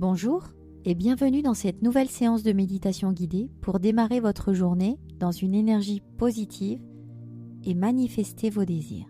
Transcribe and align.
Bonjour 0.00 0.42
et 0.84 0.96
bienvenue 0.96 1.40
dans 1.40 1.54
cette 1.54 1.80
nouvelle 1.80 2.08
séance 2.08 2.42
de 2.42 2.52
méditation 2.52 3.12
guidée 3.12 3.48
pour 3.60 3.78
démarrer 3.78 4.18
votre 4.18 4.52
journée 4.52 4.98
dans 5.20 5.30
une 5.30 5.54
énergie 5.54 6.02
positive 6.18 6.80
et 7.62 7.74
manifester 7.74 8.50
vos 8.50 8.64
désirs. 8.64 9.06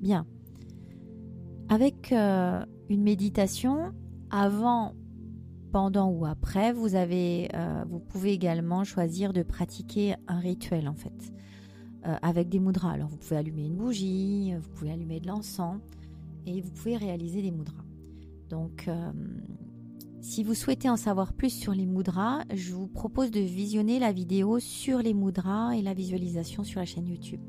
Bien. 0.00 0.24
Avec 1.68 2.12
euh, 2.12 2.64
une 2.88 3.02
méditation, 3.02 3.92
avant, 4.30 4.94
pendant 5.72 6.08
ou 6.12 6.24
après, 6.24 6.72
euh, 6.76 7.84
vous 7.88 7.98
pouvez 7.98 8.32
également 8.32 8.84
choisir 8.84 9.32
de 9.32 9.42
pratiquer 9.42 10.14
un 10.28 10.38
rituel 10.38 10.88
en 10.88 10.94
fait, 10.94 11.34
euh, 12.06 12.14
avec 12.22 12.50
des 12.50 12.60
mudras. 12.60 12.92
Alors 12.92 13.08
vous 13.08 13.16
pouvez 13.16 13.36
allumer 13.36 13.66
une 13.66 13.76
bougie, 13.76 14.54
vous 14.54 14.70
pouvez 14.70 14.92
allumer 14.92 15.18
de 15.18 15.26
l'encens 15.26 15.80
et 16.46 16.60
vous 16.60 16.70
pouvez 16.70 16.96
réaliser 16.96 17.42
des 17.42 17.50
mudras. 17.50 17.84
Donc, 18.48 18.88
euh, 18.88 19.12
si 20.20 20.42
vous 20.42 20.54
souhaitez 20.54 20.88
en 20.88 20.96
savoir 20.96 21.32
plus 21.32 21.50
sur 21.50 21.72
les 21.72 21.86
mudras, 21.86 22.44
je 22.54 22.72
vous 22.72 22.86
propose 22.86 23.30
de 23.30 23.40
visionner 23.40 23.98
la 23.98 24.12
vidéo 24.12 24.58
sur 24.58 24.98
les 24.98 25.14
mudras 25.14 25.76
et 25.76 25.82
la 25.82 25.94
visualisation 25.94 26.64
sur 26.64 26.80
la 26.80 26.86
chaîne 26.86 27.06
YouTube. 27.06 27.40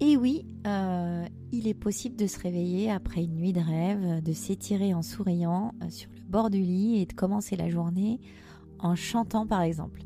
Et 0.00 0.16
oui, 0.16 0.46
euh, 0.66 1.26
il 1.52 1.66
est 1.68 1.74
possible 1.74 2.16
de 2.16 2.26
se 2.26 2.38
réveiller 2.38 2.90
après 2.90 3.24
une 3.24 3.36
nuit 3.36 3.52
de 3.52 3.60
rêve, 3.60 4.22
de 4.22 4.32
s'étirer 4.32 4.92
en 4.92 5.02
souriant 5.02 5.72
euh, 5.82 5.90
sur 5.90 6.10
le 6.10 6.22
bord 6.28 6.50
du 6.50 6.60
lit 6.60 7.00
et 7.00 7.06
de 7.06 7.12
commencer 7.12 7.56
la 7.56 7.70
journée 7.70 8.20
en 8.80 8.96
chantant 8.96 9.46
par 9.46 9.62
exemple. 9.62 10.02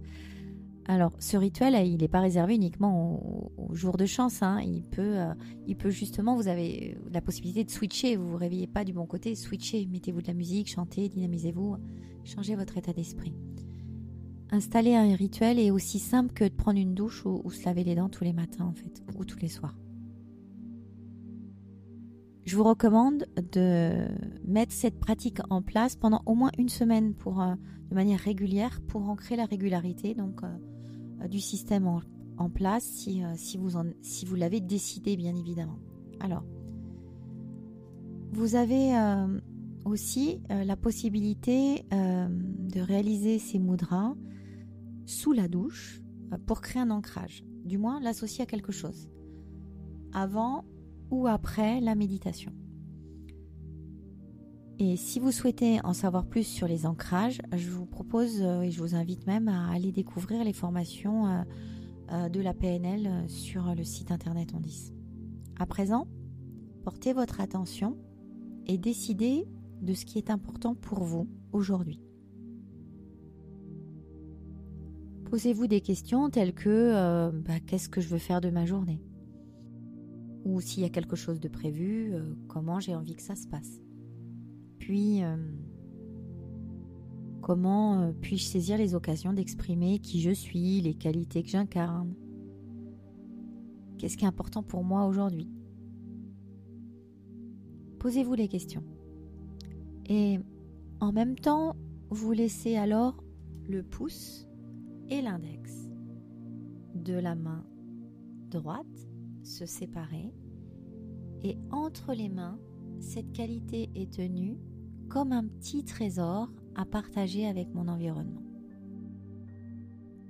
Alors, 0.90 1.12
ce 1.18 1.36
rituel, 1.36 1.74
il 1.86 1.98
n'est 1.98 2.08
pas 2.08 2.20
réservé 2.20 2.54
uniquement 2.54 3.52
au, 3.58 3.74
jour 3.74 3.98
de 3.98 4.06
chance. 4.06 4.42
Hein. 4.42 4.62
Il, 4.62 4.82
peut, 4.82 5.18
euh, 5.18 5.34
il 5.66 5.76
peut 5.76 5.90
justement, 5.90 6.34
vous 6.34 6.48
avez 6.48 6.96
la 7.12 7.20
possibilité 7.20 7.62
de 7.62 7.70
switcher. 7.70 8.16
Vous 8.16 8.24
ne 8.24 8.30
vous 8.30 8.36
réveillez 8.38 8.66
pas 8.66 8.84
du 8.84 8.94
bon 8.94 9.04
côté, 9.04 9.34
switchez. 9.34 9.86
Mettez-vous 9.86 10.22
de 10.22 10.26
la 10.28 10.32
musique, 10.32 10.70
chantez, 10.70 11.10
dynamisez-vous, 11.10 11.76
changez 12.24 12.56
votre 12.56 12.78
état 12.78 12.94
d'esprit. 12.94 13.34
Installer 14.50 14.94
un 14.94 15.14
rituel 15.14 15.58
est 15.58 15.70
aussi 15.70 15.98
simple 15.98 16.32
que 16.32 16.44
de 16.44 16.54
prendre 16.54 16.78
une 16.78 16.94
douche 16.94 17.26
ou, 17.26 17.50
se 17.50 17.66
laver 17.66 17.84
les 17.84 17.94
dents 17.94 18.08
tous 18.08 18.24
les 18.24 18.32
matins, 18.32 18.64
en 18.64 18.72
fait, 18.72 19.02
ou 19.18 19.26
tous 19.26 19.38
les 19.40 19.48
soirs. 19.48 19.76
Je 22.46 22.56
vous 22.56 22.64
recommande 22.64 23.26
de 23.52 24.08
mettre 24.46 24.72
cette 24.72 24.98
pratique 24.98 25.40
en 25.50 25.60
place 25.60 25.96
pendant 25.96 26.22
au 26.24 26.34
moins 26.34 26.50
une 26.56 26.70
semaine 26.70 27.12
pour, 27.12 27.42
euh, 27.42 27.54
de 27.90 27.94
manière 27.94 28.20
régulière 28.20 28.80
pour 28.88 29.10
ancrer 29.10 29.36
la 29.36 29.44
régularité. 29.44 30.14
Donc, 30.14 30.42
euh, 30.42 30.56
du 31.28 31.40
système 31.40 31.86
en, 31.86 32.50
place 32.50 32.84
si, 32.84 33.24
euh, 33.24 33.34
si 33.36 34.26
vous 34.26 34.34
l'avez 34.34 34.60
décidé 34.60 35.16
bien 35.16 35.34
évidemment. 35.34 35.78
Alors, 36.20 36.44
vous 38.32 38.54
avez 38.54 38.96
euh, 38.96 39.40
aussi 39.84 40.40
la 40.48 40.76
possibilité 40.76 41.86
de 41.90 42.80
réaliser 42.80 43.38
ces 43.38 43.58
mudras 43.58 44.14
sous 45.06 45.32
la 45.32 45.48
douche 45.48 46.02
pour 46.46 46.60
créer 46.60 46.82
un 46.82 46.90
ancrage, 46.90 47.42
du 47.64 47.78
moins 47.78 48.00
l'associer 48.00 48.42
à 48.42 48.46
quelque 48.46 48.72
chose, 48.72 49.08
avant 50.12 50.64
ou 51.10 51.26
après 51.26 51.80
la 51.80 51.94
méditation. 51.94 52.52
Et 54.80 54.96
si 54.96 55.18
vous 55.18 55.32
souhaitez 55.32 55.80
en 55.84 55.92
savoir 55.92 56.24
plus 56.24 56.44
sur 56.44 56.68
les 56.68 56.86
ancrages, 56.86 57.40
je 57.52 57.68
vous 57.68 57.84
propose 57.84 58.40
euh, 58.42 58.60
et 58.60 58.70
je 58.70 58.80
vous 58.80 58.94
invite 58.94 59.26
même 59.26 59.48
à 59.48 59.72
aller 59.72 59.90
découvrir 59.90 60.44
les 60.44 60.52
formations 60.52 61.26
euh, 61.26 61.42
euh, 62.12 62.28
de 62.28 62.40
la 62.40 62.54
PNL 62.54 63.28
sur 63.28 63.74
le 63.74 63.82
site 63.82 64.12
internet 64.12 64.54
Ondis. 64.54 64.92
À 65.58 65.66
présent, 65.66 66.06
portez 66.84 67.12
votre 67.12 67.40
attention 67.40 67.98
et 68.68 68.78
décidez 68.78 69.48
de 69.82 69.94
ce 69.94 70.04
qui 70.04 70.16
est 70.16 70.30
important 70.30 70.76
pour 70.76 71.02
vous 71.02 71.28
aujourd'hui. 71.50 72.00
Posez-vous 75.24 75.66
des 75.66 75.80
questions 75.80 76.30
telles 76.30 76.54
que 76.54 77.30
bah, 77.46 77.60
qu'est-ce 77.66 77.88
que 77.88 78.00
je 78.00 78.08
veux 78.08 78.18
faire 78.18 78.40
de 78.40 78.48
ma 78.48 78.64
journée? 78.64 79.02
Ou 80.44 80.60
s'il 80.60 80.84
y 80.84 80.86
a 80.86 80.88
quelque 80.88 81.16
chose 81.16 81.40
de 81.40 81.48
prévu, 81.48 82.14
comment 82.46 82.80
j'ai 82.80 82.94
envie 82.94 83.14
que 83.14 83.22
ça 83.22 83.34
se 83.34 83.46
passe? 83.46 83.80
Puis, 84.78 85.22
euh, 85.22 85.36
comment 87.42 88.00
euh, 88.00 88.12
puis-je 88.20 88.44
saisir 88.44 88.78
les 88.78 88.94
occasions 88.94 89.32
d'exprimer 89.32 89.98
qui 89.98 90.20
je 90.20 90.30
suis, 90.30 90.80
les 90.80 90.94
qualités 90.94 91.42
que 91.42 91.48
j'incarne? 91.48 92.14
Qu'est-ce 93.98 94.16
qui 94.16 94.24
est 94.24 94.28
important 94.28 94.62
pour 94.62 94.84
moi 94.84 95.06
aujourd'hui? 95.06 95.50
Posez-vous 97.98 98.34
les 98.34 98.48
questions. 98.48 98.84
Et 100.08 100.38
en 101.00 101.12
même 101.12 101.36
temps, 101.36 101.74
vous 102.10 102.32
laissez 102.32 102.76
alors 102.76 103.22
le 103.68 103.82
pouce 103.82 104.48
et 105.08 105.20
l'index 105.20 105.90
de 106.94 107.14
la 107.14 107.34
main 107.34 107.64
droite 108.50 108.86
se 109.42 109.66
séparer 109.66 110.32
et 111.42 111.56
entre 111.70 112.14
les 112.14 112.28
mains, 112.28 112.58
cette 113.00 113.32
qualité 113.32 113.90
est 113.94 114.12
tenue 114.12 114.58
comme 115.08 115.32
un 115.32 115.46
petit 115.46 115.84
trésor 115.84 116.50
à 116.74 116.84
partager 116.84 117.46
avec 117.46 117.72
mon 117.74 117.88
environnement. 117.88 118.42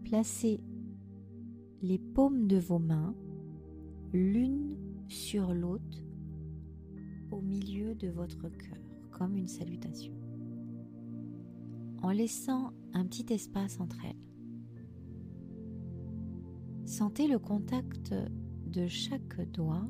Placez 0.05 0.61
les 1.83 1.99
paumes 1.99 2.47
de 2.47 2.59
vos 2.59 2.79
mains 2.79 3.15
l'une 4.13 4.77
sur 5.09 5.53
l'autre 5.53 5.99
au 7.31 7.41
milieu 7.41 7.95
de 7.95 8.09
votre 8.09 8.49
cœur, 8.49 8.79
comme 9.11 9.37
une 9.37 9.49
salutation, 9.49 10.15
en 12.03 12.11
laissant 12.11 12.73
un 12.95 13.05
petit 13.05 13.33
espace 13.33 13.81
entre 13.81 13.99
elles. 14.05 14.17
Sentez 16.87 17.29
le 17.29 17.39
contact 17.39 18.15
de 18.67 18.87
chaque 18.87 19.41
doigt 19.51 19.89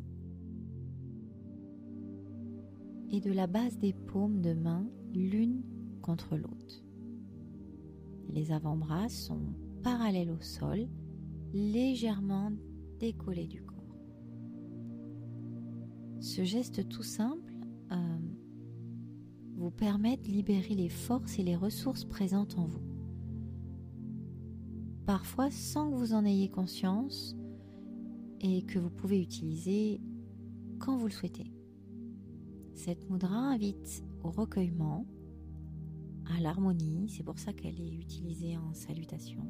et 3.10 3.20
de 3.20 3.32
la 3.32 3.46
base 3.46 3.78
des 3.78 3.92
paumes 3.92 4.40
de 4.40 4.52
main 4.52 4.86
l'une 5.14 5.62
contre 6.02 6.36
l'autre. 6.36 6.84
Les 8.28 8.52
avant-bras 8.52 9.08
sont 9.08 9.40
parallèles 9.82 10.30
au 10.30 10.40
sol, 10.40 10.86
légèrement 11.52 12.52
décollés 12.98 13.46
du 13.46 13.62
corps. 13.62 13.78
Ce 16.20 16.44
geste 16.44 16.88
tout 16.88 17.02
simple 17.02 17.54
euh, 17.92 18.18
vous 19.56 19.70
permet 19.70 20.16
de 20.16 20.28
libérer 20.28 20.74
les 20.74 20.88
forces 20.88 21.38
et 21.38 21.42
les 21.42 21.56
ressources 21.56 22.04
présentes 22.04 22.58
en 22.58 22.66
vous. 22.66 22.82
Parfois 25.06 25.50
sans 25.50 25.90
que 25.90 25.96
vous 25.96 26.12
en 26.12 26.24
ayez 26.24 26.50
conscience 26.50 27.34
et 28.40 28.62
que 28.62 28.78
vous 28.78 28.90
pouvez 28.90 29.20
utiliser 29.22 30.00
quand 30.78 30.96
vous 30.96 31.06
le 31.06 31.12
souhaitez. 31.12 31.50
Cette 32.78 33.10
mudra 33.10 33.36
invite 33.36 34.04
au 34.22 34.30
recueillement, 34.30 35.04
à 36.26 36.40
l'harmonie, 36.40 37.08
c'est 37.08 37.24
pour 37.24 37.36
ça 37.36 37.52
qu'elle 37.52 37.80
est 37.80 37.92
utilisée 37.92 38.56
en 38.56 38.72
salutation, 38.72 39.44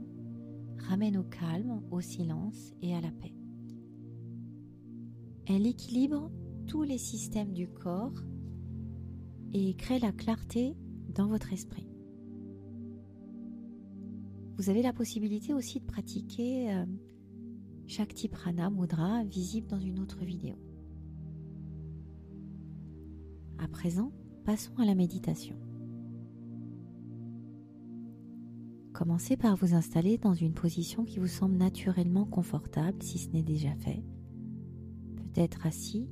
ramène 0.79 1.19
au 1.19 1.25
calme, 1.25 1.83
au 1.91 2.01
silence 2.01 2.73
et 2.81 2.95
à 2.95 3.03
la 3.03 3.11
paix. 3.11 3.35
Elle 5.47 5.67
équilibre 5.67 6.31
tous 6.67 6.85
les 6.85 6.97
systèmes 6.97 7.53
du 7.53 7.69
corps 7.69 8.15
et 9.53 9.75
crée 9.75 9.99
la 9.99 10.13
clarté 10.13 10.75
dans 11.15 11.29
votre 11.29 11.53
esprit. 11.53 11.87
Vous 14.57 14.71
avez 14.71 14.81
la 14.81 14.95
possibilité 14.95 15.53
aussi 15.53 15.81
de 15.81 15.85
pratiquer 15.85 16.73
euh, 16.73 16.87
Shakti 17.87 18.29
Prana 18.29 18.71
Mudra 18.71 19.23
visible 19.25 19.67
dans 19.67 19.81
une 19.81 20.01
autre 20.01 20.25
vidéo. 20.25 20.57
À 23.59 23.67
présent, 23.67 24.13
passons 24.45 24.77
à 24.79 24.85
la 24.85 24.95
méditation. 24.95 25.57
Commencez 28.93 29.37
par 29.37 29.57
vous 29.57 29.75
installer 29.75 30.17
dans 30.19 30.35
une 30.35 30.55
position 30.55 31.05
qui 31.05 31.19
vous 31.19 31.29
semble 31.29 31.57
naturellement 31.57 32.25
confortable 32.25 33.03
si 33.03 33.19
ce 33.19 33.31
n'est 33.31 33.43
déjà 33.43 33.75
fait. 33.77 34.03
Peut-être 35.17 35.67
assis 35.67 36.09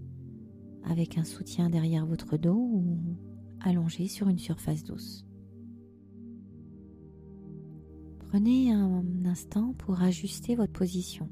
avec 0.84 1.18
un 1.18 1.24
soutien 1.24 1.70
derrière 1.70 2.06
votre 2.06 2.36
dos 2.36 2.54
ou 2.54 3.16
allongé 3.60 4.06
sur 4.06 4.28
une 4.28 4.38
surface 4.38 4.84
douce. 4.84 5.24
Prenez 8.18 8.72
un 8.72 9.04
instant 9.24 9.72
pour 9.78 10.02
ajuster 10.02 10.56
votre 10.56 10.72
position, 10.72 11.28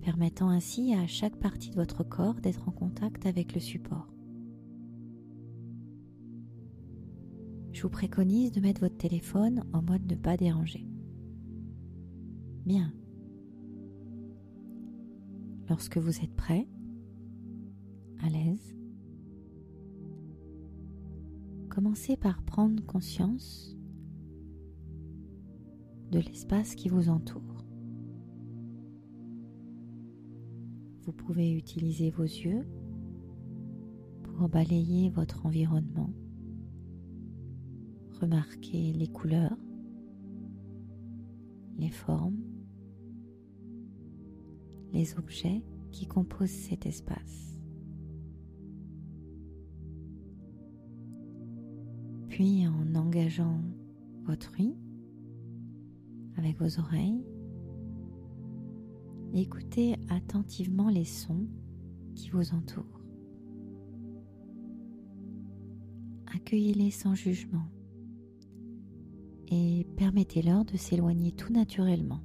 permettant 0.00 0.48
ainsi 0.48 0.94
à 0.94 1.06
chaque 1.06 1.36
partie 1.36 1.70
de 1.70 1.76
votre 1.76 2.04
corps 2.04 2.40
d'être 2.40 2.68
en 2.68 2.72
contact 2.72 3.26
avec 3.26 3.54
le 3.54 3.60
support. 3.60 4.15
Je 7.76 7.82
vous 7.82 7.90
préconise 7.90 8.52
de 8.52 8.60
mettre 8.60 8.80
votre 8.80 8.96
téléphone 8.96 9.62
en 9.74 9.82
mode 9.82 10.10
ne 10.10 10.14
pas 10.14 10.38
déranger. 10.38 10.88
Bien. 12.64 12.90
Lorsque 15.68 15.98
vous 15.98 16.24
êtes 16.24 16.34
prêt, 16.34 16.66
à 18.22 18.30
l'aise, 18.30 18.74
commencez 21.68 22.16
par 22.16 22.42
prendre 22.44 22.82
conscience 22.86 23.76
de 26.12 26.20
l'espace 26.20 26.76
qui 26.76 26.88
vous 26.88 27.10
entoure. 27.10 27.66
Vous 31.02 31.12
pouvez 31.12 31.52
utiliser 31.52 32.08
vos 32.08 32.22
yeux 32.22 32.66
pour 34.22 34.48
balayer 34.48 35.10
votre 35.10 35.44
environnement, 35.44 36.10
remarquer 38.20 38.92
les 38.92 39.08
couleurs, 39.08 39.56
les 41.78 41.90
formes, 41.90 42.40
les 44.92 45.18
objets 45.18 45.62
qui 45.92 46.06
composent 46.06 46.50
cet 46.50 46.86
espace. 46.86 47.60
Puis 52.28 52.66
en 52.66 52.94
engageant 52.94 53.60
votre 54.24 54.52
ouïe 54.58 54.76
avec 56.36 56.58
vos 56.58 56.78
oreilles, 56.78 57.24
écoutez 59.32 59.96
attentivement 60.08 60.88
les 60.88 61.04
sons 61.04 61.46
qui 62.14 62.30
vous 62.30 62.54
entourent. 62.54 63.00
Accueillez-les 66.34 66.90
sans 66.90 67.14
jugement 67.14 67.66
et 69.48 69.86
permettez-leur 69.96 70.64
de 70.64 70.76
s'éloigner 70.76 71.32
tout 71.32 71.52
naturellement. 71.52 72.20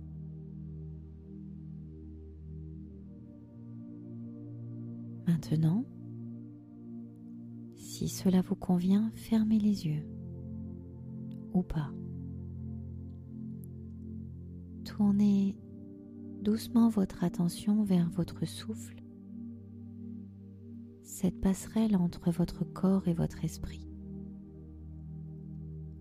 Maintenant, 5.27 5.85
si 7.75 8.09
cela 8.09 8.41
vous 8.41 8.55
convient, 8.55 9.11
fermez 9.13 9.59
les 9.59 9.85
yeux 9.85 10.05
ou 11.53 11.61
pas. 11.61 11.91
Tournez 14.85 15.55
doucement 16.41 16.89
votre 16.89 17.23
attention 17.23 17.83
vers 17.83 18.09
votre 18.09 18.45
souffle, 18.45 19.03
cette 21.03 21.39
passerelle 21.39 21.95
entre 21.95 22.31
votre 22.31 22.63
corps 22.63 23.07
et 23.07 23.13
votre 23.13 23.45
esprit. 23.45 23.90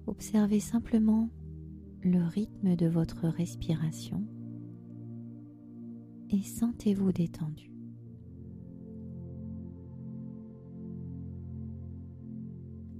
Observez 0.07 0.61
simplement 0.61 1.29
le 2.03 2.23
rythme 2.25 2.77
de 2.77 2.87
votre 2.87 3.29
respiration 3.29 4.27
et 6.31 6.43
sentez-vous 6.43 7.13
détendu. 7.13 7.71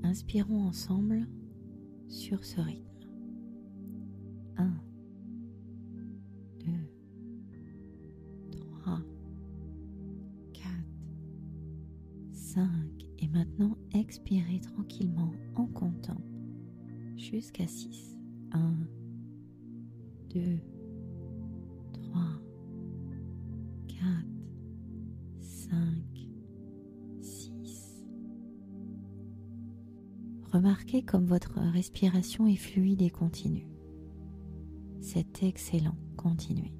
Inspirons 0.03 0.65
ensemble 0.65 1.29
sur 2.09 2.45
ce 2.45 2.61
rythme. 2.61 2.87
1, 4.57 4.71
2, 6.59 6.67
3, 8.59 9.01
4, 10.53 10.71
5 12.33 12.67
et 13.21 13.29
maintenant 13.29 13.79
expirez 13.95 14.61
tranquillement 14.61 15.33
en 15.55 15.67
comptant 15.67 16.21
jusqu'à 17.21 17.67
6. 17.67 18.17
1, 18.53 18.75
2, 20.35 20.59
3, 21.93 22.23
4, 23.89 24.01
5, 25.39 25.79
6. 27.21 28.05
Remarquez 30.53 31.03
comme 31.03 31.27
votre 31.27 31.61
respiration 31.61 32.47
est 32.47 32.57
fluide 32.57 33.03
et 33.03 33.11
continue. 33.11 33.69
C'est 35.01 35.43
excellent, 35.43 35.97
continuez. 36.17 36.73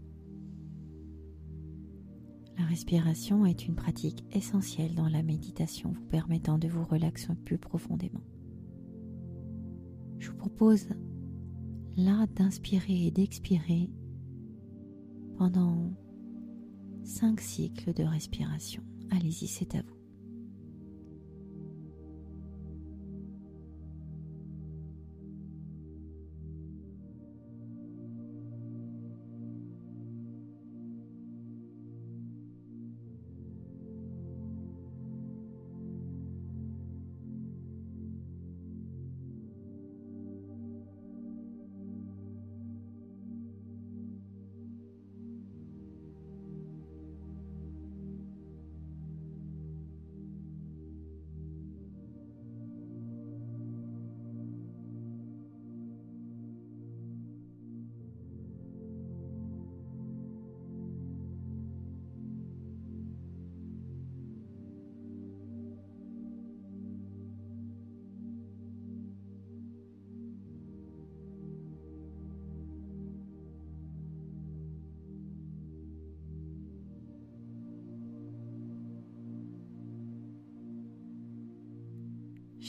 La 2.59 2.65
respiration 2.65 3.47
est 3.47 3.67
une 3.67 3.75
pratique 3.75 4.25
essentielle 4.33 4.95
dans 4.95 5.09
la 5.09 5.23
méditation 5.23 5.93
vous 5.93 6.05
permettant 6.07 6.59
de 6.59 6.69
vous 6.69 6.85
relaxer 6.85 7.35
plus 7.45 7.59
profondément. 7.59 8.23
Propose 10.57 10.89
là 11.97 12.27
d'inspirer 12.35 13.07
et 13.07 13.11
d'expirer 13.11 13.91
pendant 15.39 15.93
cinq 17.03 17.41
cycles 17.41 17.95
de 17.95 18.05
respiration. 18.05 18.83
Allez-y, 19.11 19.47
c'est 19.47 19.75
à 19.75 19.83
vous. 19.83 20.00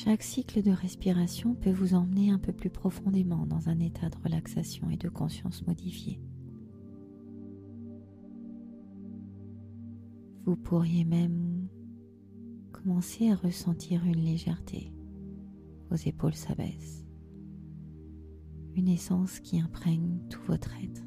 Chaque 0.03 0.23
cycle 0.23 0.63
de 0.63 0.71
respiration 0.71 1.53
peut 1.53 1.69
vous 1.69 1.93
emmener 1.93 2.31
un 2.31 2.39
peu 2.39 2.51
plus 2.51 2.71
profondément 2.71 3.45
dans 3.45 3.69
un 3.69 3.79
état 3.79 4.09
de 4.09 4.17
relaxation 4.23 4.89
et 4.89 4.97
de 4.97 5.09
conscience 5.09 5.67
modifié. 5.67 6.19
Vous 10.43 10.55
pourriez 10.55 11.05
même 11.05 11.67
commencer 12.71 13.29
à 13.29 13.35
ressentir 13.35 14.03
une 14.03 14.25
légèreté. 14.25 14.91
Vos 15.91 15.97
épaules 15.97 16.33
s'abaissent. 16.33 17.05
Une 18.73 18.87
essence 18.87 19.39
qui 19.39 19.59
imprègne 19.59 20.17
tout 20.31 20.41
votre 20.47 20.73
être. 20.83 21.05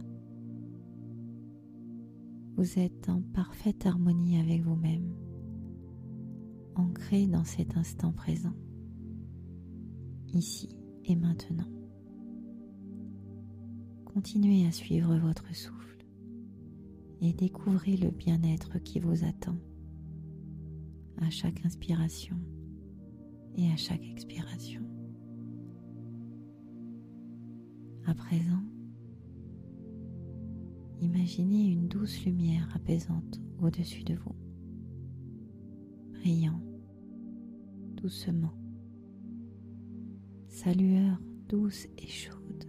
Vous 2.56 2.78
êtes 2.78 3.08
en 3.08 3.22
parfaite 3.22 3.86
harmonie 3.86 4.38
avec 4.38 4.62
vous-même, 4.62 5.16
ancré 6.76 7.26
dans 7.26 7.44
cet 7.44 7.76
instant 7.76 8.12
présent 8.12 8.54
ici 10.34 10.68
et 11.04 11.16
maintenant. 11.16 11.68
Continuez 14.04 14.66
à 14.66 14.72
suivre 14.72 15.16
votre 15.16 15.54
souffle 15.54 16.04
et 17.20 17.32
découvrez 17.32 17.96
le 17.96 18.10
bien-être 18.10 18.78
qui 18.78 19.00
vous 19.00 19.24
attend 19.24 19.56
à 21.20 21.30
chaque 21.30 21.64
inspiration 21.64 22.36
et 23.56 23.70
à 23.70 23.76
chaque 23.76 24.04
expiration. 24.04 24.82
À 28.06 28.14
présent, 28.14 28.62
imaginez 31.00 31.70
une 31.70 31.88
douce 31.88 32.24
lumière 32.24 32.68
apaisante 32.74 33.40
au-dessus 33.60 34.04
de 34.04 34.14
vous, 34.14 34.36
brillant 36.12 36.60
doucement 37.96 38.52
sa 40.54 40.72
lueur 40.72 41.18
douce 41.48 41.88
et 41.98 42.06
chaude. 42.06 42.64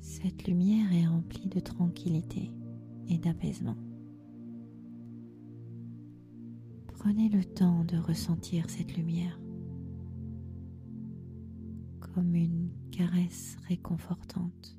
Cette 0.00 0.46
lumière 0.46 0.92
est 0.92 1.08
remplie 1.08 1.48
de 1.48 1.58
tranquillité 1.58 2.52
et 3.08 3.18
d'apaisement. 3.18 3.76
Prenez 6.86 7.28
le 7.28 7.44
temps 7.44 7.82
de 7.82 7.96
ressentir 7.96 8.70
cette 8.70 8.96
lumière 8.96 9.40
comme 11.98 12.36
une 12.36 12.70
caresse 12.92 13.56
réconfortante 13.66 14.78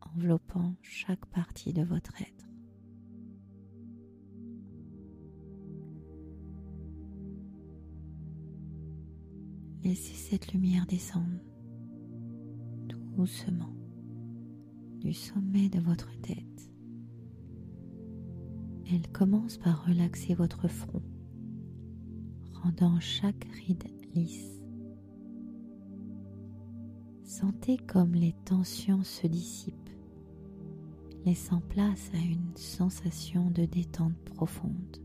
enveloppant 0.00 0.76
chaque 0.82 1.26
partie 1.26 1.72
de 1.72 1.82
votre 1.82 2.22
être. 2.22 2.47
Laissez 9.88 10.12
cette 10.12 10.52
lumière 10.52 10.84
descendre 10.84 11.40
doucement 13.16 13.72
du 15.00 15.14
sommet 15.14 15.70
de 15.70 15.80
votre 15.80 16.10
tête. 16.20 16.70
Elle 18.92 19.08
commence 19.12 19.56
par 19.56 19.86
relaxer 19.86 20.34
votre 20.34 20.68
front, 20.68 21.00
rendant 22.52 23.00
chaque 23.00 23.48
ride 23.66 23.84
lisse. 24.14 24.60
Sentez 27.24 27.78
comme 27.78 28.12
les 28.12 28.34
tensions 28.44 29.04
se 29.04 29.26
dissipent, 29.26 29.90
laissant 31.24 31.62
place 31.62 32.10
à 32.12 32.18
une 32.18 32.54
sensation 32.56 33.50
de 33.50 33.64
détente 33.64 34.20
profonde. 34.34 34.98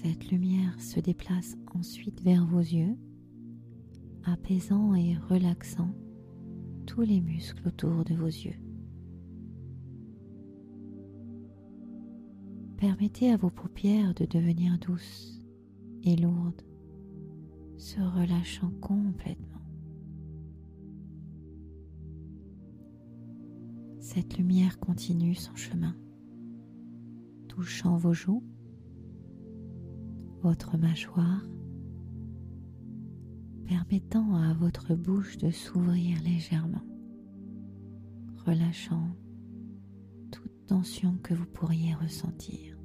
Cette 0.00 0.30
lumière 0.30 0.80
se 0.80 1.00
déplace 1.00 1.56
ensuite 1.74 2.22
vers 2.22 2.46
vos 2.46 2.60
yeux, 2.60 2.96
apaisant 4.22 4.94
et 4.94 5.16
relaxant 5.16 5.90
tous 6.86 7.00
les 7.00 7.20
muscles 7.20 7.66
autour 7.66 8.04
de 8.04 8.14
vos 8.14 8.26
yeux. 8.26 8.54
Permettez 12.76 13.32
à 13.32 13.36
vos 13.36 13.50
paupières 13.50 14.14
de 14.14 14.24
devenir 14.24 14.78
douces 14.78 15.42
et 16.04 16.14
lourdes, 16.14 16.62
se 17.76 17.98
relâchant 17.98 18.70
complètement. 18.80 19.64
Cette 23.98 24.38
lumière 24.38 24.78
continue 24.78 25.34
son 25.34 25.56
chemin, 25.56 25.96
touchant 27.48 27.96
vos 27.96 28.14
joues, 28.14 28.44
votre 30.42 30.76
mâchoire, 30.76 31.42
permettant 33.66 34.34
à 34.36 34.54
votre 34.54 34.94
bouche 34.94 35.36
de 35.38 35.50
s'ouvrir 35.50 36.20
légèrement, 36.22 36.84
relâchant 38.46 39.08
toute 40.30 40.66
tension 40.66 41.18
que 41.22 41.34
vous 41.34 41.46
pourriez 41.46 41.94
ressentir. 41.94 42.76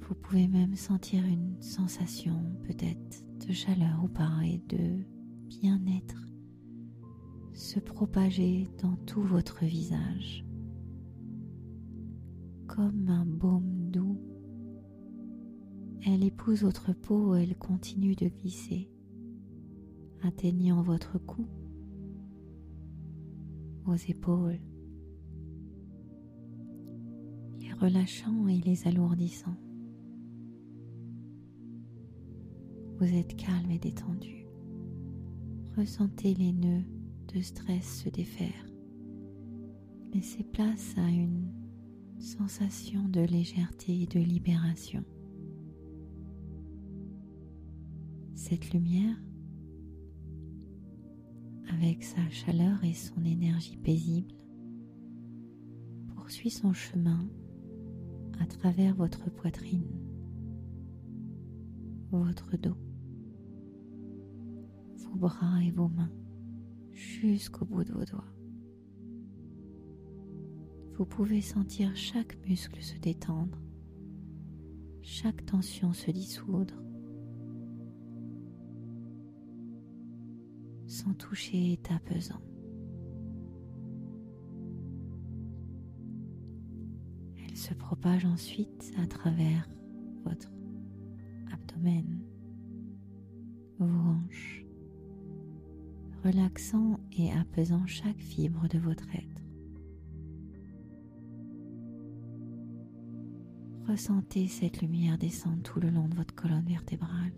Vous 0.00 0.14
pouvez 0.14 0.46
même 0.46 0.74
sentir 0.74 1.24
une 1.24 1.60
sensation 1.62 2.56
peut-être 2.64 3.24
de 3.46 3.52
chaleur 3.52 4.04
ou 4.04 4.08
pas 4.08 4.40
et 4.44 4.62
de 4.68 5.04
bien-être 5.48 6.22
se 7.52 7.80
propager 7.80 8.68
dans 8.82 8.96
tout 8.96 9.22
votre 9.22 9.64
visage 9.64 10.44
comme 12.74 13.08
un 13.10 13.26
baume 13.26 13.90
doux 13.90 14.18
elle 16.06 16.24
épouse 16.24 16.62
votre 16.62 16.92
peau, 16.94 17.34
elle 17.34 17.56
continue 17.56 18.16
de 18.16 18.26
glisser, 18.26 18.90
atteignant 20.22 20.82
votre 20.82 21.18
cou, 21.18 21.46
vos 23.84 23.94
épaules, 23.94 24.58
les 27.60 27.72
relâchant 27.74 28.48
et 28.48 28.58
les 28.58 28.88
alourdissant. 28.88 29.54
Vous 32.98 33.14
êtes 33.14 33.36
calme 33.36 33.70
et 33.70 33.78
détendu. 33.78 34.46
Ressentez 35.76 36.34
les 36.34 36.52
nœuds 36.52 36.84
de 37.32 37.40
stress 37.42 38.02
se 38.02 38.08
défaire. 38.08 38.66
Laissez 40.12 40.42
place 40.42 40.94
à 40.96 41.08
une 41.08 41.61
sensation 42.22 43.08
de 43.08 43.20
légèreté 43.20 44.02
et 44.02 44.06
de 44.06 44.20
libération. 44.20 45.04
Cette 48.34 48.72
lumière, 48.72 49.16
avec 51.68 52.04
sa 52.04 52.28
chaleur 52.30 52.82
et 52.84 52.94
son 52.94 53.24
énergie 53.24 53.76
paisible, 53.76 54.34
poursuit 56.14 56.50
son 56.50 56.72
chemin 56.72 57.28
à 58.38 58.46
travers 58.46 58.94
votre 58.94 59.28
poitrine, 59.30 59.90
votre 62.10 62.56
dos, 62.56 62.76
vos 64.96 65.16
bras 65.16 65.62
et 65.64 65.72
vos 65.72 65.88
mains 65.88 66.12
jusqu'au 66.92 67.64
bout 67.64 67.82
de 67.82 67.92
vos 67.92 68.04
doigts. 68.04 68.32
Vous 70.94 71.06
pouvez 71.06 71.40
sentir 71.40 71.96
chaque 71.96 72.36
muscle 72.46 72.82
se 72.82 72.98
détendre, 72.98 73.58
chaque 75.00 75.44
tension 75.46 75.92
se 75.92 76.10
dissoudre 76.10 76.74
sans 80.86 81.14
toucher 81.14 81.80
ta 81.82 81.98
pesant. 82.00 82.42
Elle 87.48 87.56
se 87.56 87.72
propage 87.72 88.26
ensuite 88.26 88.92
à 88.98 89.06
travers 89.06 89.68
votre 90.24 90.52
abdomen, 91.50 92.20
vos 93.78 93.86
hanches, 93.86 94.66
relaxant 96.22 97.00
et 97.12 97.32
apaisant 97.32 97.86
chaque 97.86 98.20
fibre 98.20 98.68
de 98.68 98.78
votre 98.78 99.08
être. 99.14 99.31
Ressentez 103.92 104.48
cette 104.48 104.80
lumière 104.80 105.18
descendre 105.18 105.62
tout 105.62 105.78
le 105.78 105.90
long 105.90 106.08
de 106.08 106.14
votre 106.14 106.34
colonne 106.34 106.64
vertébrale. 106.64 107.32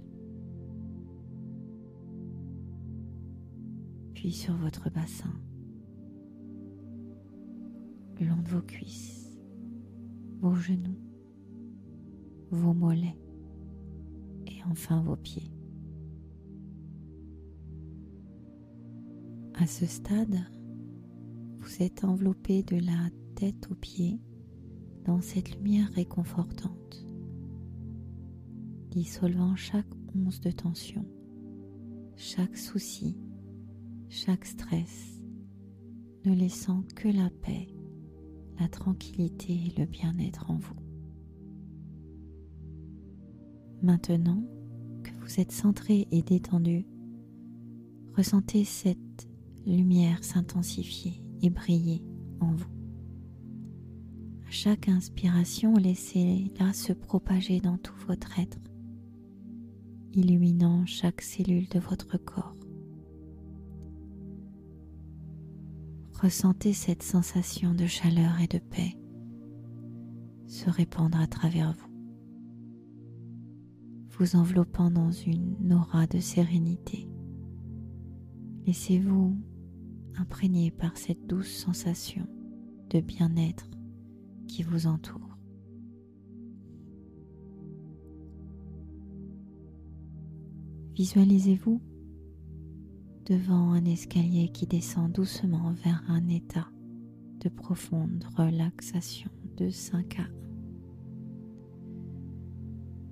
sur 4.30 4.56
votre 4.56 4.90
bassin, 4.90 5.32
le 8.18 8.26
long 8.26 8.40
de 8.42 8.48
vos 8.48 8.62
cuisses, 8.62 9.38
vos 10.40 10.54
genoux, 10.54 10.98
vos 12.50 12.72
mollets 12.72 13.18
et 14.46 14.62
enfin 14.70 15.02
vos 15.02 15.16
pieds. 15.16 15.50
À 19.54 19.66
ce 19.66 19.86
stade, 19.86 20.38
vous 21.58 21.82
êtes 21.82 22.04
enveloppé 22.04 22.62
de 22.62 22.76
la 22.76 23.10
tête 23.34 23.70
aux 23.70 23.76
pieds 23.76 24.20
dans 25.04 25.20
cette 25.20 25.54
lumière 25.56 25.90
réconfortante, 25.92 27.06
dissolvant 28.90 29.56
chaque 29.56 29.92
once 30.14 30.40
de 30.40 30.50
tension, 30.50 31.04
chaque 32.16 32.56
souci 32.56 33.16
chaque 34.14 34.44
stress, 34.44 35.20
ne 36.24 36.34
laissant 36.34 36.84
que 36.94 37.08
la 37.08 37.30
paix, 37.42 37.66
la 38.60 38.68
tranquillité 38.68 39.52
et 39.52 39.80
le 39.80 39.86
bien-être 39.86 40.50
en 40.52 40.56
vous. 40.56 40.76
Maintenant 43.82 44.40
que 45.02 45.10
vous 45.20 45.40
êtes 45.40 45.50
centré 45.50 46.06
et 46.12 46.22
détendu, 46.22 46.86
ressentez 48.16 48.64
cette 48.64 49.28
lumière 49.66 50.22
s'intensifier 50.22 51.20
et 51.42 51.50
briller 51.50 52.04
en 52.40 52.52
vous. 52.52 52.73
Chaque 54.56 54.88
inspiration, 54.88 55.74
laissez-la 55.74 56.72
se 56.72 56.92
propager 56.92 57.58
dans 57.58 57.76
tout 57.76 57.96
votre 58.06 58.38
être, 58.38 58.60
illuminant 60.12 60.86
chaque 60.86 61.22
cellule 61.22 61.68
de 61.70 61.80
votre 61.80 62.18
corps. 62.18 62.54
Ressentez 66.22 66.72
cette 66.72 67.02
sensation 67.02 67.74
de 67.74 67.86
chaleur 67.86 68.40
et 68.40 68.46
de 68.46 68.58
paix 68.58 68.96
se 70.46 70.70
répandre 70.70 71.18
à 71.18 71.26
travers 71.26 71.72
vous, 71.72 71.92
vous 74.10 74.36
enveloppant 74.36 74.92
dans 74.92 75.10
une 75.10 75.72
aura 75.72 76.06
de 76.06 76.20
sérénité. 76.20 77.08
Laissez-vous 78.68 79.36
imprégner 80.16 80.70
par 80.70 80.96
cette 80.96 81.26
douce 81.26 81.50
sensation 81.50 82.28
de 82.90 83.00
bien-être 83.00 83.73
qui 84.46 84.62
vous 84.62 84.86
entoure. 84.86 85.38
Visualisez-vous 90.94 91.80
devant 93.26 93.72
un 93.72 93.84
escalier 93.84 94.48
qui 94.48 94.66
descend 94.66 95.10
doucement 95.10 95.72
vers 95.84 96.04
un 96.08 96.28
état 96.28 96.68
de 97.40 97.48
profonde 97.48 98.24
relaxation 98.36 99.30
de 99.56 99.70
5 99.70 100.20
à 100.20 100.22
1. 100.22 100.26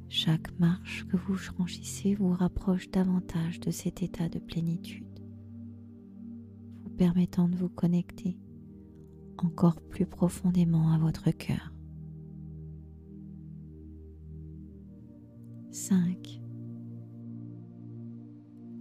Chaque 0.09 0.59
marche 0.61 1.07
que 1.09 1.17
vous 1.17 1.35
franchissez 1.35 2.15
vous 2.15 2.33
rapproche 2.33 2.91
davantage 2.91 3.59
de 3.61 3.71
cet 3.71 4.03
état 4.03 4.29
de 4.29 4.39
plénitude, 4.39 5.21
vous 6.85 6.91
permettant 6.91 7.49
de 7.49 7.57
vous 7.57 7.71
connecter 7.71 8.39
encore 9.45 9.81
plus 9.83 10.07
profondément 10.07 10.93
à 10.93 10.99
votre 10.99 11.31
cœur. 11.31 11.73
5. 15.71 16.43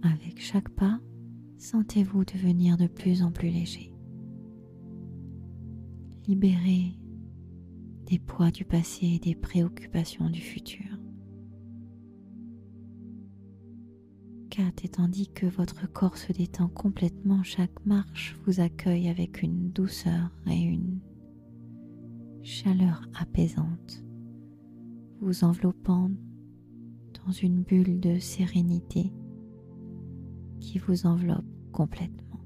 Avec 0.02 0.40
chaque 0.40 0.68
pas, 0.70 1.00
sentez-vous 1.58 2.24
devenir 2.24 2.76
de 2.76 2.86
plus 2.86 3.22
en 3.22 3.32
plus 3.32 3.48
léger. 3.48 3.94
Libéré 6.26 6.98
des 8.06 8.18
poids 8.18 8.50
du 8.50 8.64
passé 8.64 9.06
et 9.06 9.18
des 9.18 9.34
préoccupations 9.34 10.28
du 10.28 10.40
futur. 10.40 10.91
Et 14.58 14.88
tandis 14.88 15.28
que 15.28 15.46
votre 15.46 15.90
corps 15.90 16.18
se 16.18 16.32
détend 16.32 16.68
complètement, 16.68 17.42
chaque 17.42 17.86
marche 17.86 18.36
vous 18.44 18.60
accueille 18.60 19.08
avec 19.08 19.42
une 19.42 19.70
douceur 19.70 20.30
et 20.46 20.60
une 20.60 20.98
chaleur 22.42 23.08
apaisante, 23.14 24.04
vous 25.20 25.44
enveloppant 25.44 26.10
dans 27.24 27.32
une 27.32 27.62
bulle 27.62 28.00
de 28.00 28.18
sérénité 28.18 29.10
qui 30.60 30.78
vous 30.78 31.06
enveloppe 31.06 31.46
complètement. 31.72 32.44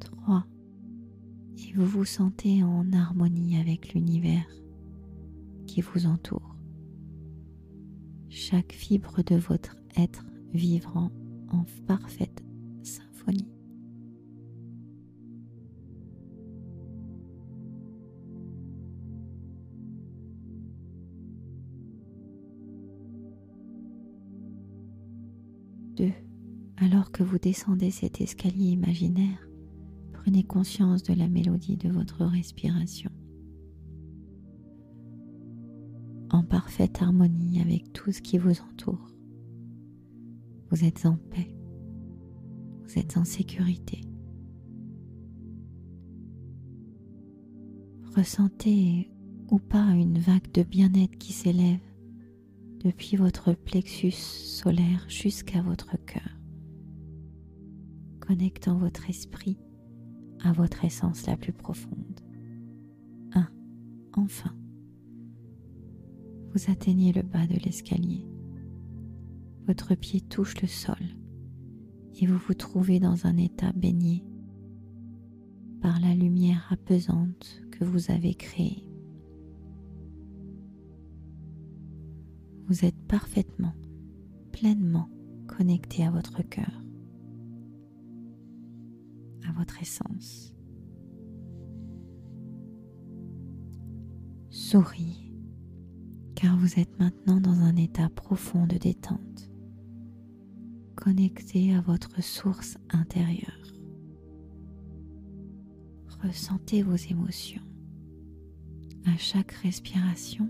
3. 0.00 0.46
Et 1.58 1.72
vous 1.74 1.86
vous 1.86 2.04
sentez 2.06 2.62
en 2.62 2.90
harmonie 2.92 3.58
avec 3.58 3.92
l'univers 3.92 4.46
qui 5.66 5.82
vous 5.82 6.06
entoure 6.06 6.47
chaque 8.38 8.72
fibre 8.72 9.20
de 9.24 9.34
votre 9.34 9.76
être 9.96 10.24
vivrant 10.54 11.10
en 11.50 11.64
parfaite 11.88 12.44
symphonie. 12.84 13.48
Deux. 25.96 26.12
Alors 26.76 27.10
que 27.10 27.24
vous 27.24 27.38
descendez 27.38 27.90
cet 27.90 28.20
escalier 28.20 28.70
imaginaire, 28.70 29.48
prenez 30.12 30.44
conscience 30.44 31.02
de 31.02 31.12
la 31.12 31.26
mélodie 31.26 31.76
de 31.76 31.88
votre 31.88 32.24
respiration. 32.24 33.10
Parfaite 36.48 37.02
harmonie 37.02 37.60
avec 37.60 37.92
tout 37.92 38.12
ce 38.12 38.20
qui 38.20 38.38
vous 38.38 38.60
entoure. 38.60 39.12
Vous 40.70 40.84
êtes 40.84 41.06
en 41.06 41.16
paix, 41.30 41.54
vous 42.82 42.98
êtes 42.98 43.16
en 43.16 43.24
sécurité. 43.24 44.00
Ressentez 48.16 49.10
ou 49.50 49.58
pas 49.58 49.92
une 49.92 50.18
vague 50.18 50.50
de 50.52 50.62
bien-être 50.62 51.16
qui 51.18 51.32
s'élève 51.32 51.80
depuis 52.84 53.16
votre 53.16 53.52
plexus 53.52 54.10
solaire 54.10 55.04
jusqu'à 55.08 55.62
votre 55.62 55.96
cœur, 56.04 56.38
connectant 58.20 58.78
votre 58.78 59.08
esprit 59.08 59.58
à 60.42 60.52
votre 60.52 60.84
essence 60.84 61.26
la 61.26 61.36
plus 61.36 61.52
profonde. 61.52 62.20
1. 63.32 63.48
Enfin 64.16 64.54
vous 66.52 66.70
atteignez 66.70 67.12
le 67.12 67.22
bas 67.22 67.46
de 67.46 67.58
l'escalier. 67.64 68.26
Votre 69.66 69.94
pied 69.94 70.20
touche 70.20 70.60
le 70.62 70.68
sol 70.68 70.96
et 72.20 72.26
vous 72.26 72.38
vous 72.38 72.54
trouvez 72.54 73.00
dans 73.00 73.26
un 73.26 73.36
état 73.36 73.72
baigné 73.72 74.24
par 75.80 76.00
la 76.00 76.14
lumière 76.14 76.66
apaisante 76.70 77.62
que 77.70 77.84
vous 77.84 78.10
avez 78.10 78.34
créée. 78.34 78.84
Vous 82.66 82.84
êtes 82.84 83.00
parfaitement, 83.06 83.74
pleinement 84.52 85.08
connecté 85.46 86.04
à 86.04 86.10
votre 86.10 86.42
cœur, 86.42 86.82
à 89.48 89.52
votre 89.52 89.80
essence. 89.80 90.54
Souris 94.50 95.27
car 96.40 96.56
vous 96.56 96.78
êtes 96.78 97.00
maintenant 97.00 97.40
dans 97.40 97.62
un 97.62 97.74
état 97.74 98.08
profond 98.10 98.64
de 98.64 98.76
détente, 98.76 99.50
connecté 100.94 101.74
à 101.74 101.80
votre 101.80 102.22
source 102.22 102.78
intérieure. 102.90 103.74
Ressentez 106.22 106.84
vos 106.84 106.94
émotions. 106.94 107.64
À 109.04 109.16
chaque 109.16 109.50
respiration, 109.50 110.48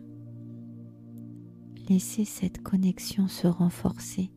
laissez 1.88 2.27
cette 2.27 2.62
connexion 2.62 3.27
se 3.27 3.46
renforcer, 3.46 4.31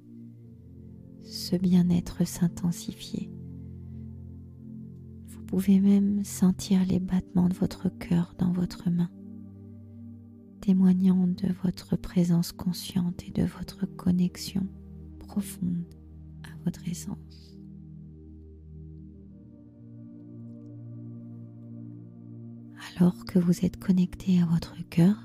ce 1.22 1.58
bien-être 1.58 2.26
s'intensifier. 2.26 3.30
Vous 5.28 5.44
pouvez 5.44 5.82
même 5.82 6.24
sentir 6.24 6.86
les 6.86 7.02
battements 7.02 7.50
de 7.50 7.56
votre 7.56 7.90
cœur 7.90 8.36
dans 8.38 8.54
votre 8.54 8.90
main 8.90 9.10
témoignant 10.62 11.28
de 11.28 11.52
votre 11.63 11.97
présence 11.97 12.52
consciente 12.52 13.24
et 13.28 13.32
de 13.32 13.43
votre 13.43 13.86
connexion 13.86 14.65
profonde 15.19 15.84
à 16.43 16.50
votre 16.63 16.88
essence. 16.88 17.58
Alors 22.97 23.26
que 23.26 23.39
vous 23.39 23.65
êtes 23.65 23.78
connecté 23.78 24.41
à 24.41 24.45
votre 24.45 24.76
cœur, 24.89 25.15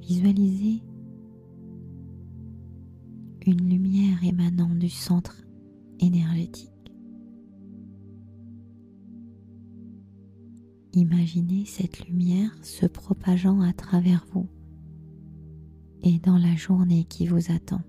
visualisez 0.00 0.82
une 3.46 3.68
lumière 3.68 4.22
émanant 4.22 4.74
du 4.74 4.90
centre 4.90 5.42
énergétique. 6.00 6.71
Imaginez 10.94 11.64
cette 11.64 12.06
lumière 12.06 12.54
se 12.62 12.84
propageant 12.84 13.62
à 13.62 13.72
travers 13.72 14.26
vous 14.32 14.46
et 16.02 16.18
dans 16.18 16.36
la 16.36 16.54
journée 16.54 17.04
qui 17.04 17.26
vous 17.26 17.50
attend. 17.50 17.80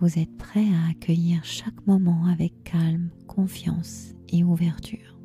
Vous 0.00 0.18
êtes 0.18 0.36
prêt 0.36 0.66
à 0.66 0.88
accueillir 0.90 1.44
chaque 1.44 1.86
moment 1.86 2.26
avec 2.26 2.64
calme, 2.64 3.10
confiance 3.28 4.14
et 4.30 4.42
ouverture. 4.42 5.16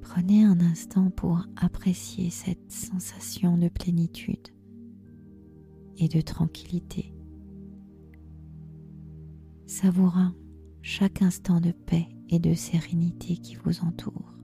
Prenez 0.00 0.44
un 0.44 0.60
instant 0.60 1.10
pour 1.10 1.44
apprécier 1.56 2.30
cette 2.30 2.72
sensation 2.72 3.58
de 3.58 3.68
plénitude 3.68 4.48
et 5.98 6.08
de 6.08 6.22
tranquillité 6.22 7.12
savourant 9.68 10.32
chaque 10.80 11.20
instant 11.20 11.60
de 11.60 11.72
paix 11.72 12.08
et 12.30 12.38
de 12.38 12.54
sérénité 12.54 13.36
qui 13.36 13.54
vous 13.56 13.80
entoure. 13.84 14.34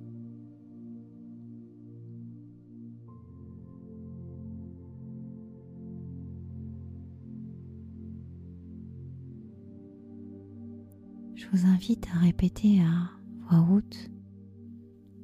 Je 11.34 11.46
vous 11.52 11.66
invite 11.66 12.06
à 12.14 12.18
répéter 12.18 12.80
à 12.80 13.10
voix 13.48 13.66
haute 13.74 14.10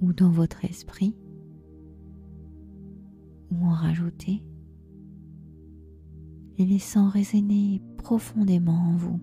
ou 0.00 0.14
dans 0.14 0.30
votre 0.30 0.64
esprit 0.64 1.14
ou 3.50 3.66
en 3.66 3.72
rajouter, 3.72 4.42
les 6.56 6.64
laissant 6.64 7.08
résonner 7.08 7.82
profondément 7.98 8.90
en 8.90 8.96
vous. 8.96 9.20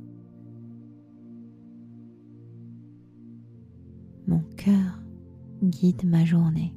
Mon 4.28 4.42
cœur 4.58 5.02
guide 5.64 6.04
ma 6.04 6.26
journée. 6.26 6.76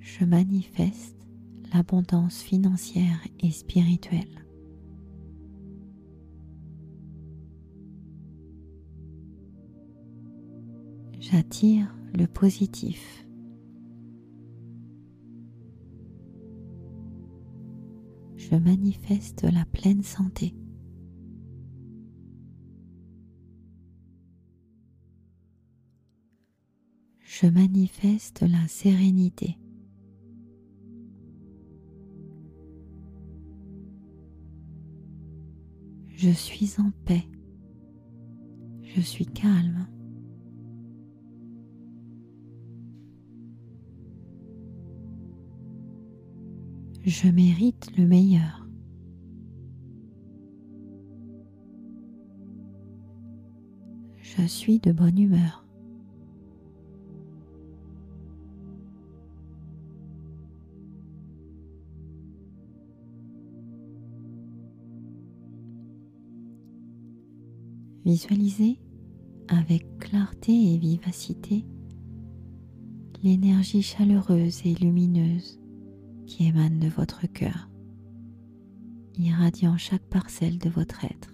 Je 0.00 0.26
manifeste 0.26 1.16
l'abondance 1.72 2.42
financière 2.42 3.26
et 3.40 3.50
spirituelle. 3.50 4.44
J'attire 11.20 11.94
le 12.12 12.26
positif. 12.26 13.26
Je 18.36 18.56
manifeste 18.56 19.44
la 19.44 19.64
pleine 19.64 20.02
santé. 20.02 20.54
Je 27.40 27.46
manifeste 27.46 28.42
la 28.42 28.68
sérénité. 28.68 29.56
Je 36.08 36.28
suis 36.30 36.74
en 36.78 36.90
paix. 37.06 37.24
Je 38.82 39.00
suis 39.00 39.24
calme. 39.24 39.86
Je 47.06 47.28
mérite 47.28 47.96
le 47.96 48.06
meilleur. 48.06 48.68
Je 54.18 54.46
suis 54.46 54.78
de 54.78 54.92
bonne 54.92 55.18
humeur. 55.18 55.69
Visualisez 68.10 68.80
avec 69.46 69.86
clarté 70.00 70.50
et 70.50 70.78
vivacité 70.78 71.64
l'énergie 73.22 73.82
chaleureuse 73.82 74.62
et 74.64 74.74
lumineuse 74.74 75.60
qui 76.26 76.48
émane 76.48 76.80
de 76.80 76.88
votre 76.88 77.28
cœur, 77.28 77.70
irradiant 79.16 79.76
chaque 79.76 80.02
parcelle 80.02 80.58
de 80.58 80.68
votre 80.68 81.04
être. 81.04 81.32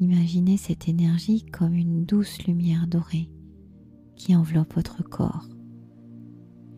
Imaginez 0.00 0.56
cette 0.56 0.88
énergie 0.88 1.46
comme 1.46 1.74
une 1.74 2.04
douce 2.04 2.44
lumière 2.44 2.88
dorée 2.88 3.30
qui 4.16 4.34
enveloppe 4.34 4.74
votre 4.74 5.04
corps, 5.04 5.46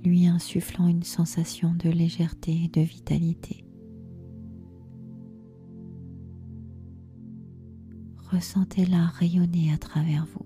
lui 0.05 0.27
insufflant 0.27 0.89
une 0.89 1.05
sensation 1.05 1.73
de 1.75 1.89
légèreté 1.89 2.65
et 2.65 2.69
de 2.69 2.83
vitalité. 2.83 3.66
Ressentez-la 8.37 9.07
rayonner 9.07 9.73
à 9.73 9.79
travers 9.79 10.27
vous, 10.27 10.45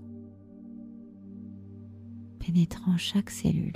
pénétrant 2.39 2.97
chaque 2.97 3.31
cellule, 3.31 3.73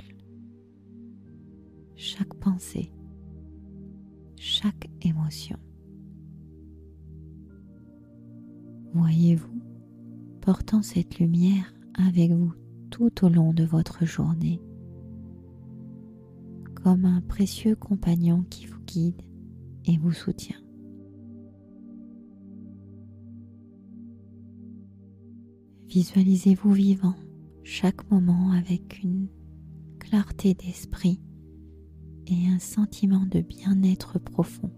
chaque 1.97 2.33
pensée, 2.35 2.93
chaque 4.37 4.89
émotion. 5.01 5.57
Voyez-vous 8.93 9.61
portant 10.39 10.81
cette 10.81 11.19
lumière 11.19 11.73
avec 11.95 12.31
vous 12.31 12.53
tout 12.91 13.25
au 13.25 13.27
long 13.27 13.51
de 13.51 13.65
votre 13.65 14.05
journée, 14.05 14.61
comme 16.73 17.03
un 17.03 17.19
précieux 17.19 17.75
compagnon 17.75 18.45
qui 18.49 18.65
vous 18.65 18.81
guide 18.85 19.21
et 19.83 19.97
vous 19.97 20.13
soutient. 20.13 20.64
Visualisez-vous 25.95 26.73
vivant 26.73 27.15
chaque 27.63 28.11
moment 28.11 28.51
avec 28.51 29.01
une 29.01 29.29
clarté 29.97 30.53
d'esprit 30.53 31.21
et 32.27 32.49
un 32.49 32.59
sentiment 32.59 33.25
de 33.25 33.39
bien-être 33.39 34.19
profond, 34.19 34.73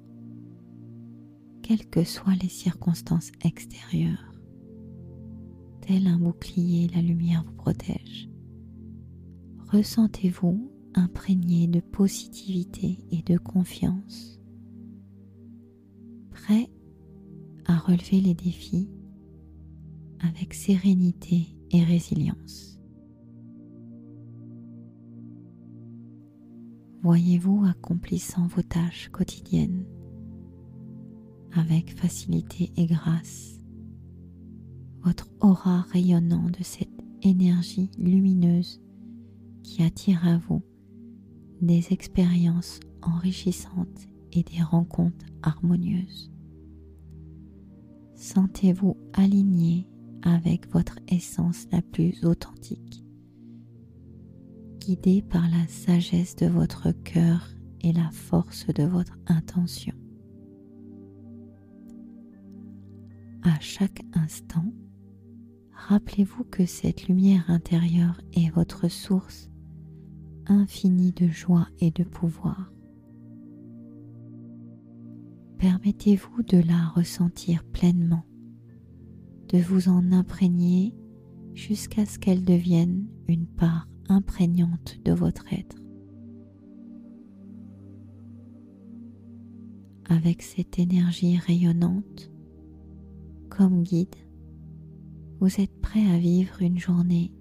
quelles 1.63 1.89
que 1.89 2.03
soient 2.03 2.35
les 2.39 2.49
circonstances 2.49 3.31
extérieures. 3.43 4.31
Tel 5.81 6.05
un 6.05 6.19
bouclier, 6.19 6.87
la 6.93 7.01
lumière 7.01 7.43
vous 7.47 7.55
protège. 7.55 8.29
Ressentez-vous 9.71 10.71
imprégné 10.93 11.65
de 11.65 11.79
positivité 11.79 12.99
et 13.09 13.23
de 13.23 13.39
confiance, 13.39 14.39
prêt 16.29 16.69
à 17.65 17.75
relever 17.75 18.21
les 18.21 18.35
défis 18.35 18.87
avec 20.21 20.53
sérénité 20.53 21.55
et 21.71 21.83
résilience. 21.83 22.79
Voyez-vous 27.03 27.63
accomplissant 27.65 28.47
vos 28.47 28.63
tâches 28.63 29.09
quotidiennes 29.09 29.85
avec 31.53 31.95
facilité 31.97 32.71
et 32.75 32.85
grâce, 32.85 33.59
votre 35.03 35.29
aura 35.39 35.81
rayonnant 35.81 36.49
de 36.49 36.63
cette 36.63 36.89
énergie 37.21 37.89
lumineuse 37.97 38.81
qui 39.63 39.83
attire 39.83 40.25
à 40.27 40.37
vous 40.37 40.61
des 41.61 41.91
expériences 41.91 42.79
enrichissantes 43.01 44.07
et 44.31 44.43
des 44.43 44.61
rencontres 44.61 45.25
harmonieuses. 45.41 46.31
Sentez-vous 48.15 48.97
aligné 49.13 49.87
avec 50.27 50.69
votre 50.73 50.99
essence 51.07 51.67
la 51.71 51.81
plus 51.81 52.25
authentique, 52.25 53.05
guidé 54.79 55.21
par 55.21 55.47
la 55.49 55.65
sagesse 55.67 56.35
de 56.35 56.47
votre 56.47 56.91
cœur 56.91 57.49
et 57.81 57.93
la 57.93 58.09
force 58.11 58.67
de 58.67 58.83
votre 58.83 59.17
intention. 59.27 59.93
À 63.41 63.57
chaque 63.61 64.03
instant, 64.13 64.65
rappelez-vous 65.71 66.43
que 66.43 66.65
cette 66.65 67.07
lumière 67.07 67.49
intérieure 67.49 68.19
est 68.33 68.49
votre 68.49 68.89
source 68.89 69.49
infinie 70.45 71.13
de 71.13 71.27
joie 71.27 71.69
et 71.79 71.91
de 71.91 72.03
pouvoir. 72.03 72.73
Permettez-vous 75.57 76.43
de 76.43 76.57
la 76.57 76.89
ressentir 76.89 77.63
pleinement 77.63 78.26
de 79.49 79.59
vous 79.59 79.89
en 79.89 80.11
imprégner 80.11 80.93
jusqu'à 81.53 82.05
ce 82.05 82.19
qu'elle 82.19 82.43
devienne 82.43 83.05
une 83.27 83.47
part 83.47 83.87
imprégnante 84.09 84.97
de 85.03 85.11
votre 85.11 85.51
être. 85.51 85.77
Avec 90.09 90.41
cette 90.41 90.79
énergie 90.79 91.37
rayonnante 91.37 92.31
comme 93.49 93.83
guide, 93.83 94.15
vous 95.39 95.61
êtes 95.61 95.81
prêt 95.81 96.05
à 96.07 96.17
vivre 96.17 96.61
une 96.61 96.79
journée 96.79 97.31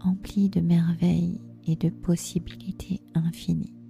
emplie 0.00 0.48
de 0.48 0.60
merveilles 0.60 1.40
et 1.66 1.76
de 1.76 1.90
possibilités 1.90 3.00
infinies. 3.14 3.81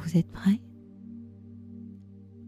Vous 0.00 0.16
êtes 0.16 0.30
prêt, 0.30 0.60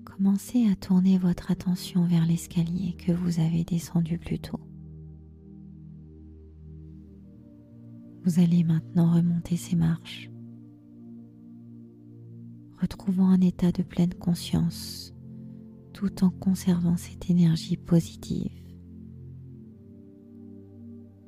commencez 0.05 0.67
à 0.69 0.77
tourner 0.77 1.19
votre 1.19 1.51
attention 1.51 2.05
vers 2.07 2.27
l'escalier 2.27 2.95
que 2.95 3.13
vous 3.13 3.41
avez 3.41 3.65
descendu 3.65 4.19
plus 4.19 4.39
tôt. 4.39 4.61
Vous 8.25 8.41
allez 8.41 8.65
maintenant 8.65 9.15
remonter 9.15 9.57
ces 9.57 9.77
marches, 9.77 10.31
retrouvant 12.81 13.29
un 13.29 13.41
état 13.41 13.73
de 13.73 13.83
pleine 13.83 14.15
conscience 14.15 15.15
tout 15.93 16.25
en 16.25 16.31
conservant 16.31 16.97
cette 16.97 17.31
énergie 17.31 17.77
positive. 17.77 18.53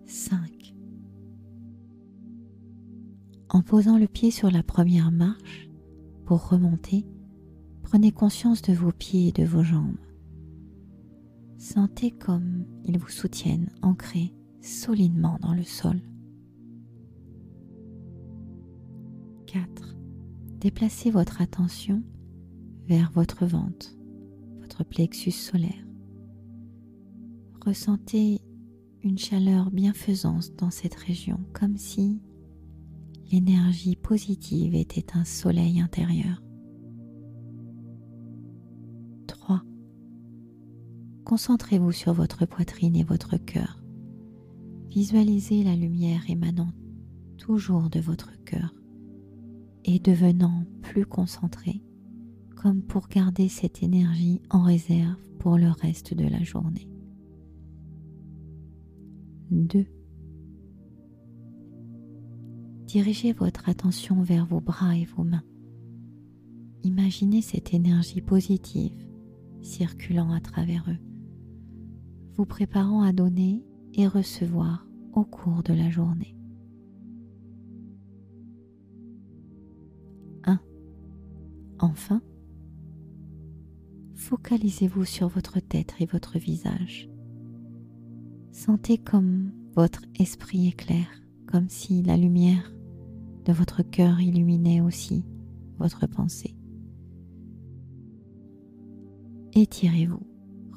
5. 0.07 0.75
En 3.51 3.63
posant 3.63 3.99
le 3.99 4.07
pied 4.07 4.31
sur 4.31 4.51
la 4.51 4.63
première 4.63 5.11
marche, 5.11 5.69
pour 6.25 6.49
remonter, 6.49 7.07
prenez 7.83 8.13
conscience 8.13 8.63
de 8.63 8.73
vos 8.73 8.93
pieds 8.93 9.29
et 9.29 9.33
de 9.33 9.45
vos 9.45 9.63
jambes. 9.63 9.99
Sentez 11.59 12.11
comme 12.11 12.65
ils 12.85 12.99
vous 12.99 13.09
soutiennent 13.09 13.71
ancrés 13.83 14.35
solidement 14.61 15.39
dans 15.41 15.55
le 15.55 15.63
sol. 15.63 16.01
4. 19.47 19.97
Déplacez 20.61 21.11
votre 21.11 21.41
attention 21.41 22.03
vers 22.87 23.11
votre 23.13 23.47
ventre, 23.47 23.95
votre 24.61 24.85
plexus 24.85 25.31
solaire. 25.31 25.87
Ressentez 27.65 28.41
une 29.03 29.19
chaleur 29.19 29.71
bienfaisante 29.71 30.55
dans 30.57 30.71
cette 30.71 30.95
région, 30.95 31.39
comme 31.53 31.77
si 31.77 32.21
l'énergie 33.31 33.97
positive 33.97 34.75
était 34.75 35.17
un 35.17 35.25
soleil 35.25 35.81
intérieur. 35.81 36.43
3. 39.27 39.63
Concentrez-vous 41.25 41.93
sur 41.93 42.13
votre 42.13 42.47
poitrine 42.47 42.97
et 42.97 43.05
votre 43.05 43.37
cœur. 43.37 43.83
Visualisez 44.89 45.65
la 45.65 45.75
lumière 45.75 46.23
émanant 46.29 46.71
toujours 47.39 47.91
de 47.91 48.01
votre 48.01 48.33
cœur 48.45 48.75
et 49.85 49.99
devenant 49.99 50.65
plus 50.83 51.05
concentré, 51.05 51.83
comme 52.57 52.83
pour 52.83 53.09
garder 53.09 53.49
cette 53.49 53.83
énergie 53.83 54.41
en 54.51 54.63
réserve 54.63 55.21
pour 55.39 55.59
le 55.59 55.71
reste 55.71 56.15
de 56.15 56.27
la 56.27 56.43
journée. 56.43 56.89
2 59.51 59.87
dirigez 62.95 63.33
votre 63.33 63.69
attention 63.69 64.23
vers 64.23 64.47
vos 64.47 64.61
bras 64.61 64.97
et 64.97 65.05
vos 65.05 65.25
mains. 65.25 65.43
Imaginez 66.85 67.43
cette 67.43 67.75
énergie 67.75 68.21
positive 68.21 68.95
circulant 69.63 70.31
à 70.31 70.39
travers 70.39 70.85
eux, 70.89 71.05
vous 72.37 72.47
préparant 72.47 73.03
à 73.03 73.13
donner 73.13 73.65
et 73.95 74.07
recevoir 74.07 74.87
au 75.13 75.25
cours 75.25 75.65
de 75.65 75.73
la 75.73 75.91
journée. 75.91 76.37
1. 80.45 80.61
Enfin, 81.81 82.23
focalisez-vous 84.15 85.05
sur 85.05 85.27
votre 85.27 85.59
tête 85.59 85.97
et 85.99 86.07
votre 86.07 86.39
visage. 86.39 87.11
Sentez 88.53 88.99
comme 88.99 89.51
votre 89.75 90.03
esprit 90.21 90.69
éclaire, 90.69 91.11
comme 91.49 91.69
si 91.69 92.01
la 92.01 92.17
lumière 92.17 92.71
de 93.45 93.53
votre 93.53 93.83
cœur 93.83 94.21
illuminait 94.21 94.81
aussi 94.81 95.25
votre 95.79 96.07
pensée. 96.07 96.57
Étirez-vous, 99.55 100.27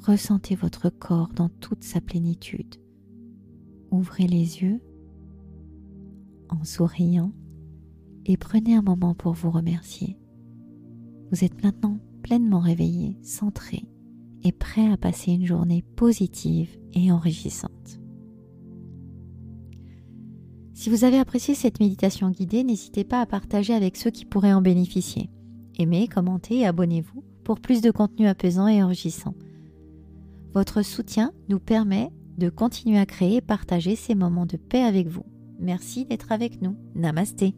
ressentez 0.06 0.56
votre 0.56 0.90
corps 0.90 1.30
dans 1.36 1.50
toute 1.50 1.84
sa 1.84 2.02
plénitude. 2.02 2.76
Ouvrez 3.92 4.28
les 4.28 4.62
yeux 4.62 4.82
en 6.50 6.64
souriant 6.64 7.32
et 8.26 8.38
prenez 8.38 8.76
un 8.76 8.82
moment 8.82 9.16
pour 9.16 9.34
vous 9.34 9.50
remercier. 9.50 10.18
Vous 11.32 11.44
êtes 11.44 11.64
maintenant 11.64 12.00
pleinement 12.22 12.60
réveillé, 12.60 13.18
centré 13.24 13.84
et 14.44 14.52
prêt 14.52 14.92
à 14.92 14.98
passer 14.98 15.32
une 15.32 15.46
journée 15.46 15.84
positive 15.96 16.78
et 16.94 17.12
enrichissante. 17.12 17.97
Si 20.88 20.92
vous 20.92 21.04
avez 21.04 21.20
apprécié 21.20 21.54
cette 21.54 21.82
méditation 21.82 22.30
guidée, 22.30 22.64
n'hésitez 22.64 23.04
pas 23.04 23.20
à 23.20 23.26
partager 23.26 23.74
avec 23.74 23.98
ceux 23.98 24.10
qui 24.10 24.24
pourraient 24.24 24.54
en 24.54 24.62
bénéficier. 24.62 25.30
Aimez, 25.78 26.08
commentez 26.08 26.60
et 26.60 26.66
abonnez-vous 26.66 27.26
pour 27.44 27.60
plus 27.60 27.82
de 27.82 27.92
contenu 27.92 28.26
apaisant 28.26 28.70
et 28.70 28.82
enrichissant. 28.82 29.36
Votre 30.54 30.84
soutien 30.84 31.34
nous 31.50 31.60
permet 31.60 32.10
de 32.38 32.48
continuer 32.48 33.00
à 33.00 33.06
créer 33.06 33.36
et 33.36 33.42
partager 33.42 33.98
ces 33.98 34.16
moments 34.16 34.46
de 34.46 34.56
paix 34.56 34.82
avec 34.82 35.10
vous. 35.10 35.26
Merci 35.60 36.06
d'être 36.06 36.32
avec 36.32 36.62
nous. 36.62 36.78
Namasté. 36.96 37.54